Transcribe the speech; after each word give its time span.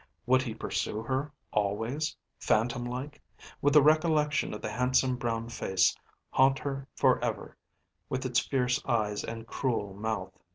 Would 0.25 0.41
he 0.41 0.55
pursue 0.55 1.03
her 1.03 1.31
always, 1.51 2.17
phantom 2.39 2.83
like? 2.85 3.21
Would 3.61 3.73
the 3.73 3.83
recollection 3.83 4.51
of 4.51 4.59
the 4.63 4.71
handsome 4.71 5.15
brown 5.15 5.49
face 5.49 5.95
haunt 6.31 6.57
her 6.57 6.87
for 6.95 7.23
ever 7.23 7.55
with 8.09 8.25
its 8.25 8.39
fierce 8.39 8.83
eyes 8.87 9.23
and 9.23 9.45
cruel 9.45 9.93
mouth? 9.93 10.35